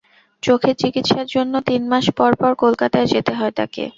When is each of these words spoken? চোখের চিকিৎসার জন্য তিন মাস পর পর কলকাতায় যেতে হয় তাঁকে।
চোখের 0.43 0.75
চিকিৎসার 0.77 1.25
জন্য 1.27 1.53
তিন 1.67 1.81
মাস 1.91 2.05
পর 2.17 2.31
পর 2.35 2.51
কলকাতায় 2.63 3.07
যেতে 3.13 3.31
হয় 3.35 3.53
তাঁকে। 3.57 3.83